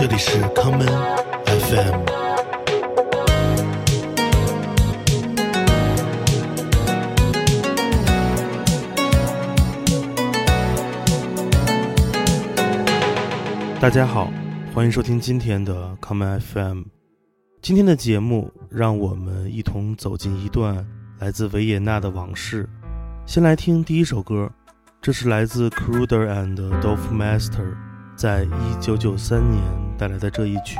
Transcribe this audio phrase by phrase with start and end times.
[0.00, 0.86] 这里是康门
[1.44, 2.04] FM。
[13.80, 14.30] 大家好，
[14.72, 16.82] 欢迎收听今天的康门 FM。
[17.60, 20.86] 今天的节目，让我们一同走进一段
[21.18, 22.68] 来自维也纳的往事。
[23.26, 24.48] 先来听第一首歌，
[25.02, 27.74] 这是来自 Kruder and Dorfmeister
[28.14, 30.78] 在一九九三年带来的这一曲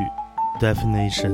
[0.63, 1.33] 《Definition》。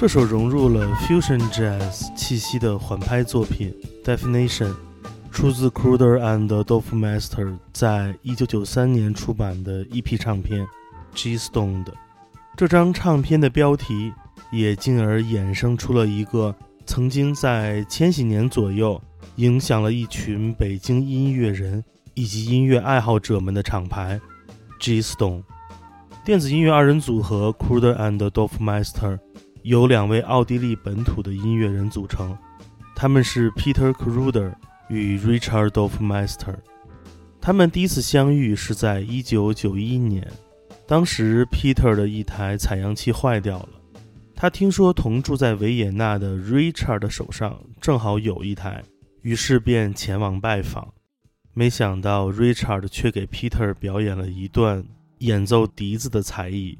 [0.00, 3.70] 这首融入了 fusion jazz 气息的缓拍作品
[4.16, 4.68] 《Definition》，
[5.30, 10.62] 出自 Cruder and d o f m a s t e r 在一九九三年出版的 EP 唱片
[11.14, 11.92] 《G Stone》的。
[12.56, 14.10] 这张唱片的标题
[14.50, 18.98] 也进而衍生出了一个曾经在千禧年左右
[19.36, 21.84] 影响了一群北京音乐人
[22.14, 24.18] 以及音乐爱好者们的厂牌
[24.80, 25.42] G Stone。
[26.24, 29.20] 电子音乐二人组合 Cruder and d o f m a s t e r。
[29.62, 32.36] 由两位奥地利本土的音乐人组成，
[32.96, 34.54] 他们是 Peter Kruder
[34.88, 36.56] 与 Richard Dorfmeister。
[37.40, 40.30] 他们第一次相遇是在1991年，
[40.86, 43.68] 当时 Peter 的一台采样器坏掉了，
[44.34, 48.82] 他听说同住在维也纳的 Richard 的手上正好有一台，
[49.22, 50.92] 于是便前往拜访。
[51.52, 54.84] 没想到 Richard 却给 Peter 表演了一段
[55.18, 56.78] 演奏笛子的才艺，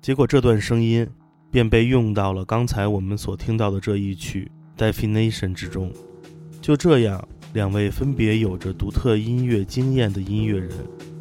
[0.00, 1.06] 结果这段声音
[1.50, 4.50] 便被用到了刚才我们所听到的这一曲
[4.92, 5.92] 《Definition》之中。
[6.60, 10.70] 就这样，两位分别有着独特音乐经验的音乐人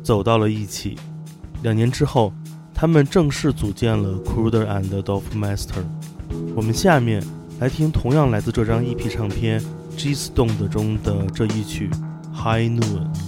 [0.03, 0.95] 走到了一起。
[1.63, 2.33] 两年之后，
[2.73, 5.83] 他们正式组建了 Cruder and Dorfmeister。
[6.55, 7.23] 我们下面
[7.59, 9.61] 来听同样来自这张 EP 唱片
[9.95, 11.89] 《G Stone》中的这一曲。
[12.33, 13.26] High Noon。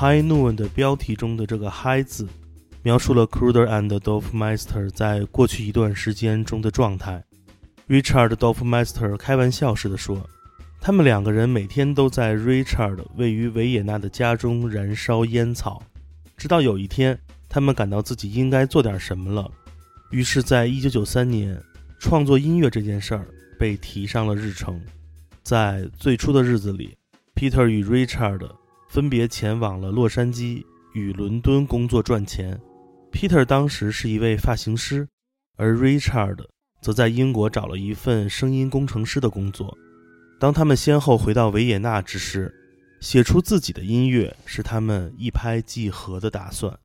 [0.00, 2.28] High Noon》的标题中的这个 “High” 字，
[2.84, 7.24] 描述了 Kruder and Dorfmeister 在过去一段时间中的状态。
[7.88, 10.24] Richard Dorfmeister 开玩笑似的说
[10.80, 15.82] ：“他们两个人每天都在 Richard 位于维也纳的家中燃烧烟草，
[16.36, 19.50] 直到有一天，他们感到自己应该做点什么了。
[20.12, 21.60] 于是，在1993年，
[21.98, 23.26] 创作音乐这件事儿
[23.58, 24.80] 被提上了日程。
[25.42, 26.96] 在最初的日子里
[27.34, 28.48] ，Peter 与 Richard
[28.88, 30.64] 分别前往了洛杉矶
[30.94, 32.60] 与伦敦工作赚钱。
[33.12, 35.08] Peter 当时是一位发型师，
[35.56, 36.44] 而 Richard。
[36.80, 39.76] 则在英国找了一份声音工程师的工作。
[40.38, 42.54] 当他们先后回到维也纳之时，
[43.00, 46.78] 写出自己的音乐是他们一拍即合的打算。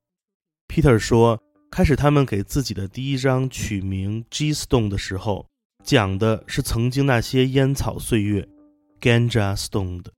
[0.68, 5.46] Peter 说，开始他们给自己的第一张取名《G Stone》的时候，
[5.84, 8.48] 讲的是曾经那些烟草岁月
[9.00, 10.12] （Ganja Stone） 的。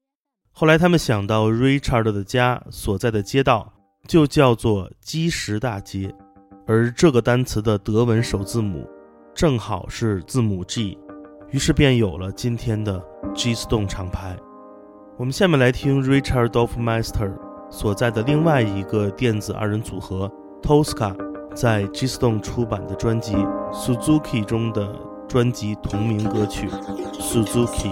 [0.58, 3.74] 后来他们想到 Richard 的家所在的街道
[4.08, 6.16] 就叫做基石大街，
[6.66, 8.90] 而这个单词的德文首字母。
[9.34, 10.98] 正好是字母 G，
[11.52, 14.38] 于是便有了今天的 G Stone 厂牌。
[15.18, 17.34] 我们下面来听 Richard Dorfmeister
[17.70, 20.32] 所在的另外一个电子二人组合
[20.62, 21.14] Tosca
[21.54, 23.36] 在 G Stone 出版的专辑
[23.74, 24.96] Suzuki 中的
[25.28, 26.70] 专辑同名歌曲
[27.20, 27.92] Suzuki。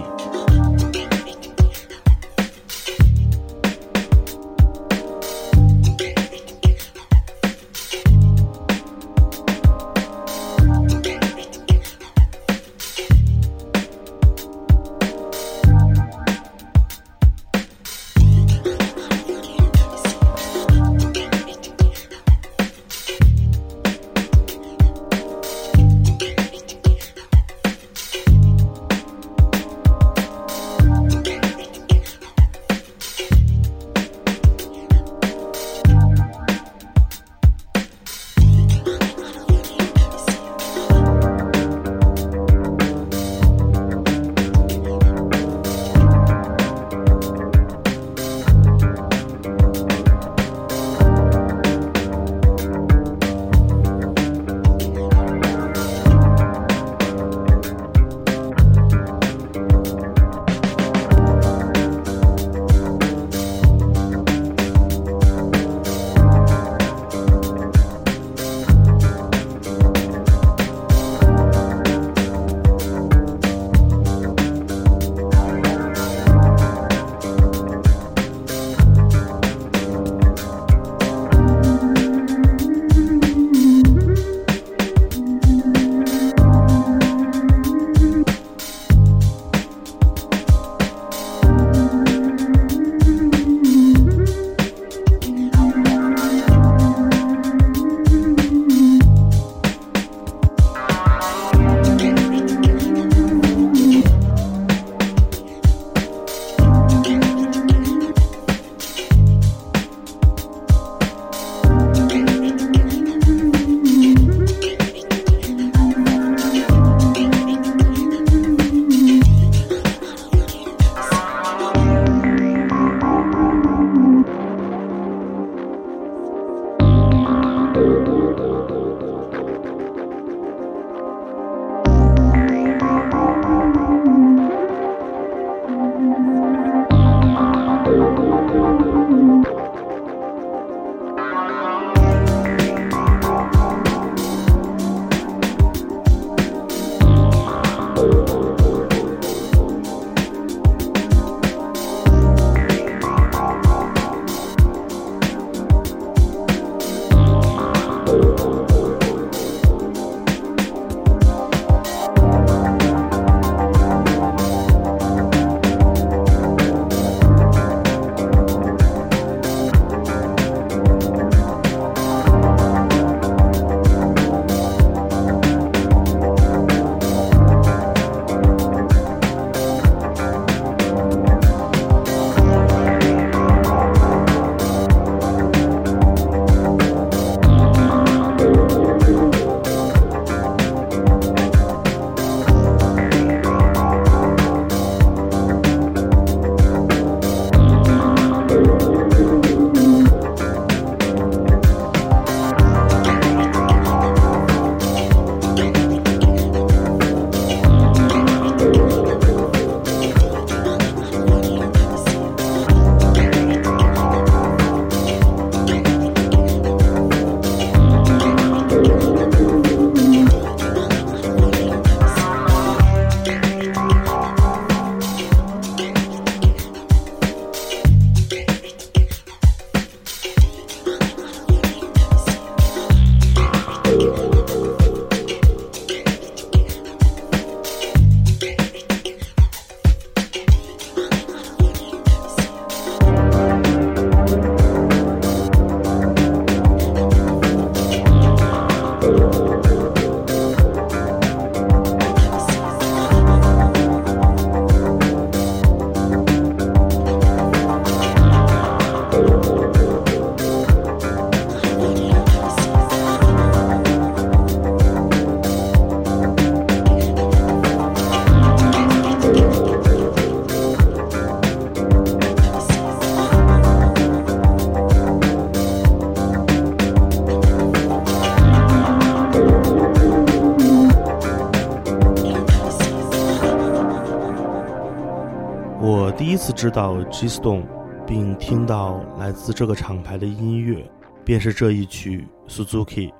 [286.64, 287.66] 知道 G Stone，
[288.06, 290.90] 并听到来自这个厂牌的音乐，
[291.22, 293.12] 便是这一曲 Suzuki。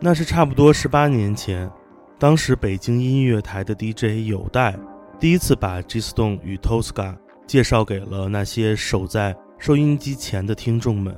[0.00, 1.70] 那是差不多十八年前，
[2.18, 4.74] 当时北京音乐台的 DJ 有代
[5.18, 7.14] 第一次把 G Stone 与 Tosca
[7.46, 11.14] 介绍给了那些守在收音机前的听众们。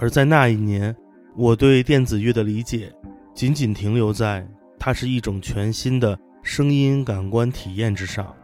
[0.00, 0.92] 而在那一年，
[1.36, 2.92] 我对电子乐的理解
[3.36, 4.44] 仅仅停留在
[4.80, 8.34] 它是一种全新的声音感官体验之上。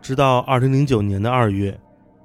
[0.00, 1.78] 直到2009年的二月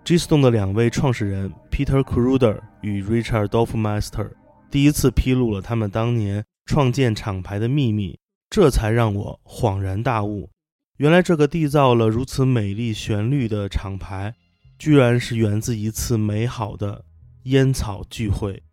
[0.08, 4.32] ，G Stone 的两位创始人 Peter Kruder 与 Richard Dorfmeister
[4.72, 8.18] 第一次披露了他们当年创建厂牌的秘密，
[8.50, 10.50] 这才让我恍然大悟：
[10.96, 14.34] 原来这个缔造了如此美丽旋律的厂牌，
[14.80, 17.04] 居然是源自一次美好的
[17.44, 18.64] 烟草聚会。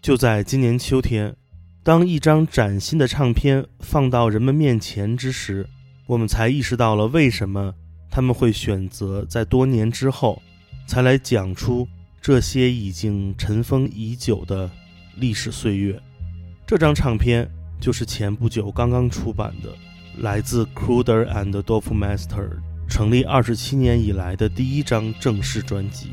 [0.00, 1.36] 就在今年秋天，
[1.84, 5.68] 当一张崭新的唱片放到人们面前之时，
[6.06, 7.74] 我们才意识到了为什么。
[8.10, 10.42] 他们会选择在多年之后，
[10.88, 11.86] 才来讲出
[12.18, 14.68] 这些已经尘封已久的
[15.16, 16.00] 历史岁月。
[16.66, 17.46] 这张唱片
[17.78, 19.68] 就是前不久刚刚出版的，
[20.22, 22.48] 来自 Cruder and Dorfmaster
[22.88, 26.12] 成立二十七年以来的第一张正式专辑。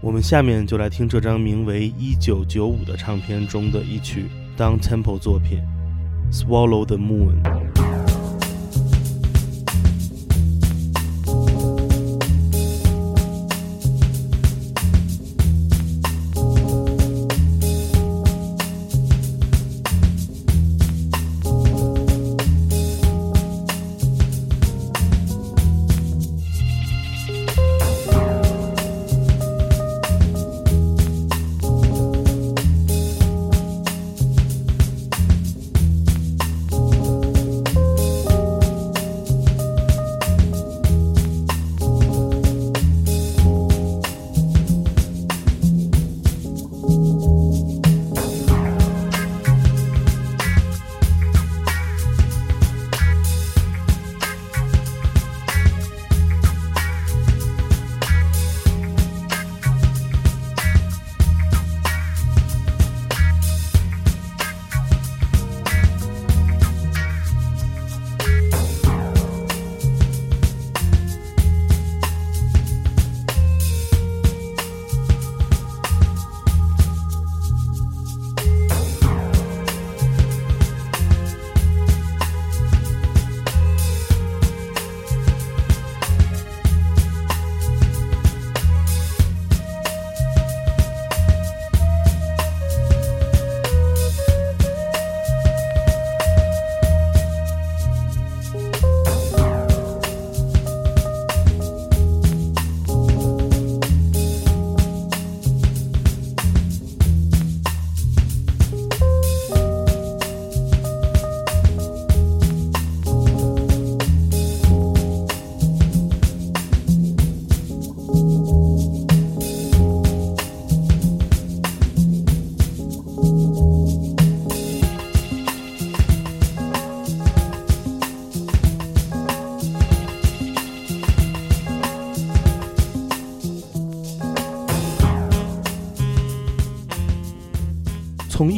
[0.00, 5.58] 我们下面就来听这张名为《一九九五》的唱片中的一曲 Down Tempo 作品
[6.32, 7.42] 《Swallow the Moon》。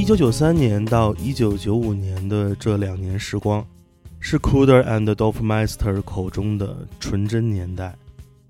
[0.08, 3.62] 九九三年到一九九五年的这两年时光，
[4.20, 7.94] 是 Kruder and Dorfmeister 口中的纯真年代。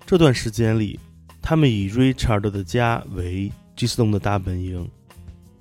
[0.07, 1.01] 这段时间里，
[1.43, 4.89] 他们以 Richard 的家为 g s t o n 的大本营。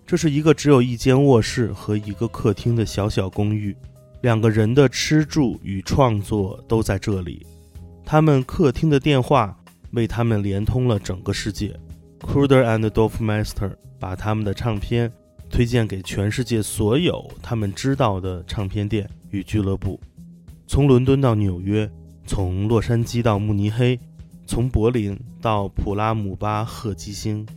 [0.05, 3.75] 这是一个只有一间卧室和一个客厅的小小公寓，
[4.21, 7.43] 两个人的吃住与创作都在这里。
[8.05, 9.57] 他们客厅的电话
[9.93, 11.75] 为他们连通了整个世界。
[12.19, 15.11] Kruder and Dorfmeister 把他们的唱片。
[15.49, 19.99] 推荐给全世界所有他们知道的唱片店与俱乐部，
[20.67, 21.89] 从伦敦到纽约，
[22.25, 23.99] 从洛杉矶到慕尼黑，
[24.45, 27.47] 从柏林到普拉姆巴赫基星。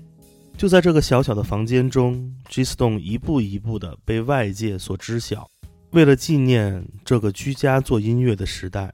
[0.57, 5.49] 就在这个小小的房间中，G Stone 一步一步地被外界所知晓。
[5.91, 8.93] 为了纪念这个居家做音乐的时代，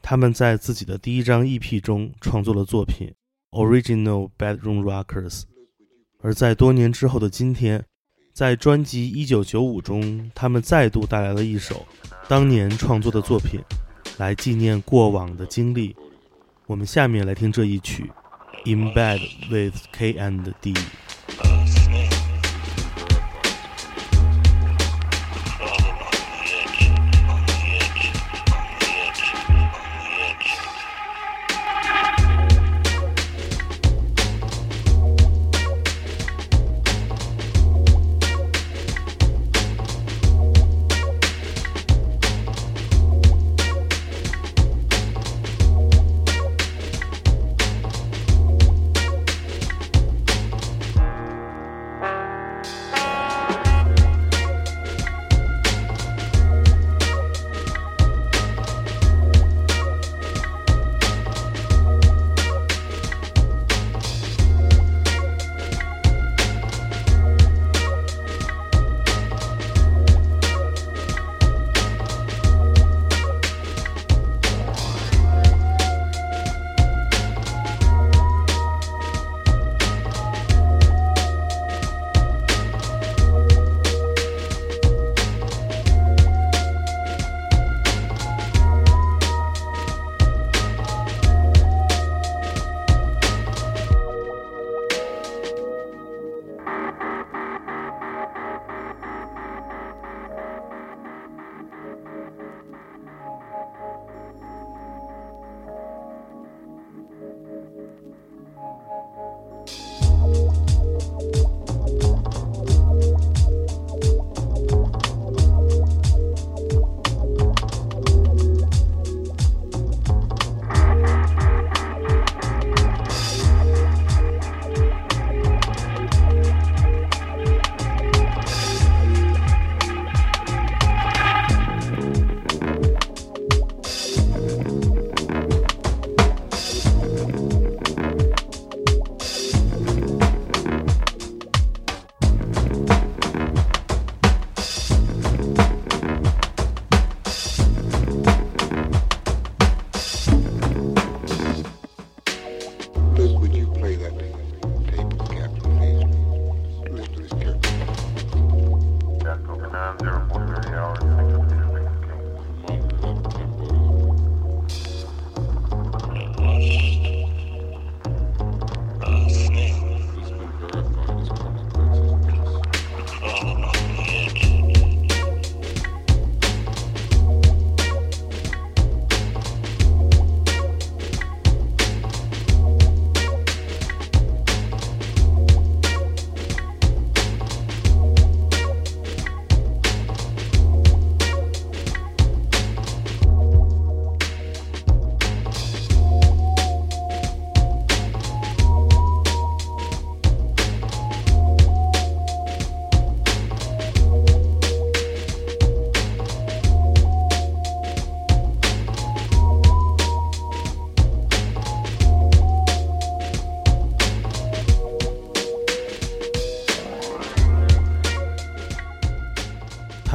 [0.00, 3.12] 他们在自己的第一张 EP 中创作了作品
[3.58, 5.40] 《Original Bedroom Rockers》，
[6.20, 7.84] 而在多年之后的今天。
[8.38, 11.84] 在专辑《一九九五》中，他们再度带来了一首
[12.28, 13.58] 当年创作的作品，
[14.16, 15.96] 来纪念过往的经历。
[16.64, 18.08] 我们下面来听这一曲
[18.72, 19.18] 《In Bed
[19.50, 20.72] with K and D》。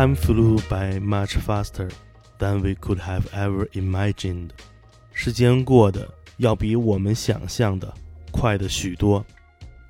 [0.03, 1.89] Time flew by much faster
[2.37, 4.49] than we could have ever imagined。
[5.13, 7.93] 时间过得要比我们想象的
[8.29, 9.25] 快的许多。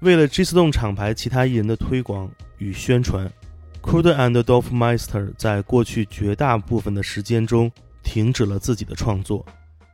[0.02, 3.26] 为了 G 四动厂牌其他艺人的推广与宣传
[3.84, 7.71] c r u d e and Dolfmeister 在过去绝大部分的时间中
[8.04, 9.43] 停止了自己的创作，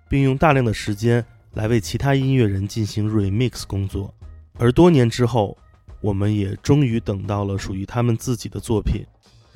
[0.10, 4.14] 并用大量的时间来为其他音乐人进行 remix 工作。
[4.58, 5.58] 而多年之后，
[6.02, 9.06] 我们也终于等到了属于他们自己的作品。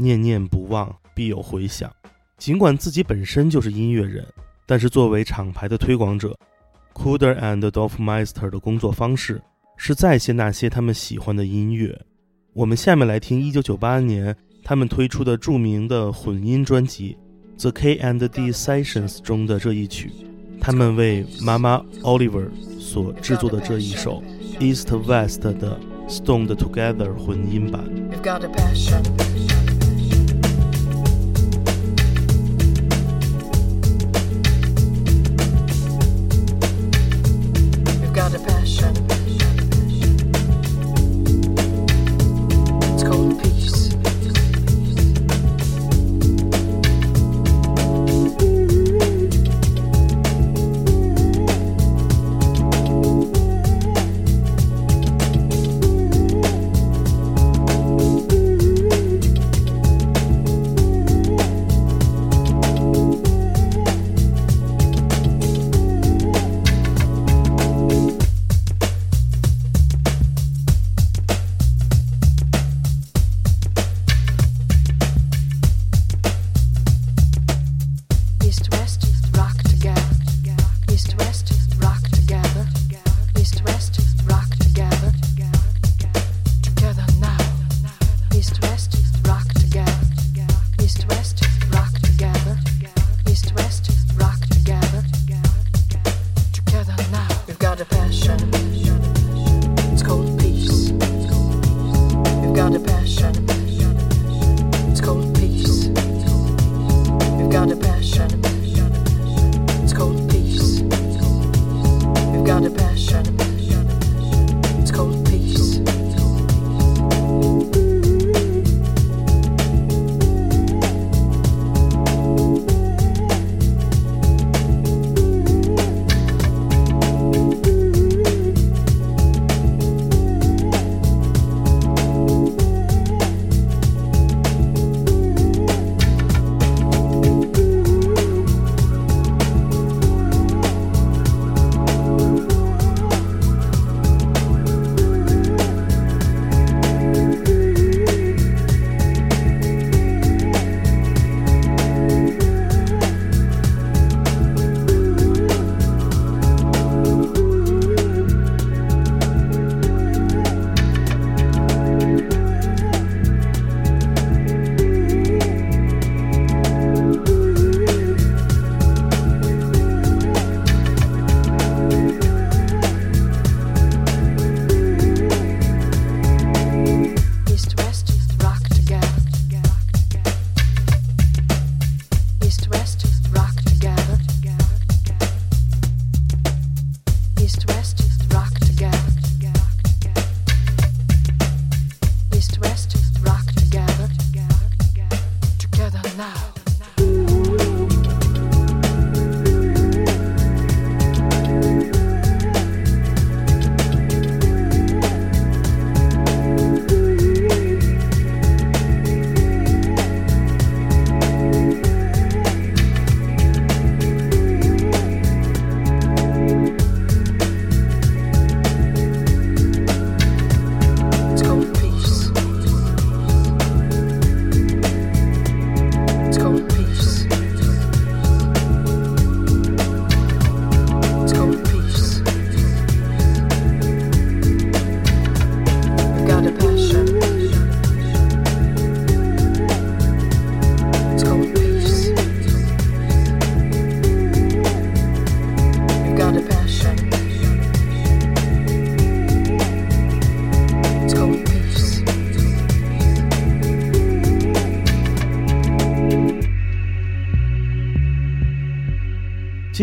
[0.03, 1.91] 念念不忘，必有回响。
[2.37, 4.23] 尽管自己本身就是音乐人，
[4.67, 6.37] 但是作为厂牌的推广者
[6.93, 9.41] c u d e r and Dolfmeister 的工作方式。
[9.75, 11.99] 是再现那些他们喜欢的音乐。
[12.53, 17.17] 我们下面来听1998年他们推出的著名的混音专辑
[17.61, 20.11] 《The K and D Sessions》中的这一曲，
[20.61, 22.47] 他们为妈妈 Oliver
[22.79, 24.23] 所制作的这一首
[24.59, 27.83] East West 的 Stoned Together 混音版。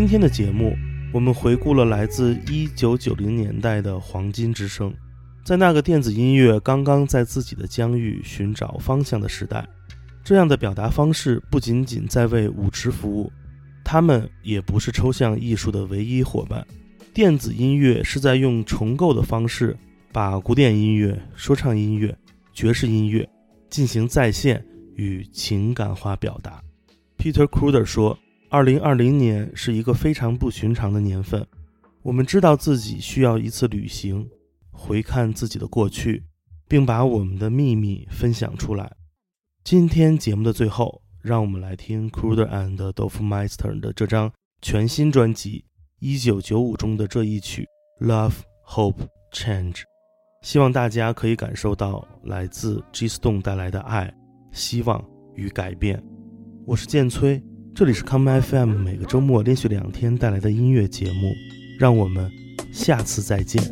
[0.01, 0.75] 今天的节目，
[1.13, 4.91] 我们回顾了来自1990年代的黄金之声。
[5.45, 9.69] 在那个电子音乐刚刚在自己的疆域寻找方向的时代，
[10.25, 13.31] 这样的表达方式不仅仅在为舞池服务，
[13.85, 16.67] 他们也不是抽象艺术的唯一伙伴。
[17.13, 19.77] 电子音乐是在用重构的方式，
[20.11, 22.17] 把古典音乐、说唱音乐、
[22.55, 23.29] 爵士音乐
[23.69, 24.65] 进行再现
[24.97, 26.59] 与情感化表达。
[27.19, 28.19] Peter Kruder 说
[28.53, 31.47] ：“二零二零年是一个非常不寻常的年份，
[32.03, 34.29] 我们知道自己需要一次旅行，
[34.73, 36.25] 回看自己的过去，
[36.67, 38.97] 并把我们的秘密分享出来。”
[39.63, 45.59] 今天节目的最后，让我们来听 Cruder and d o f m e i s t e r 的这张全新专辑
[46.01, 47.69] 《一九九五》中的这一曲
[48.05, 49.75] 《Love, Hope, Change》。
[50.43, 54.13] 希望大家可以感受到来自 G Stone 带来的爱、
[54.51, 56.03] 希望与改变。
[56.67, 57.41] 我是剑崔，
[57.81, 61.35] 这里是康麦 FM，每个周末连续两天带来的音乐节目。
[61.79, 62.31] 让我们
[62.71, 63.63] 下次再见。